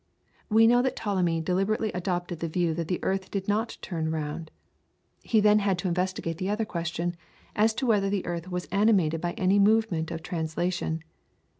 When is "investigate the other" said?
5.87-6.65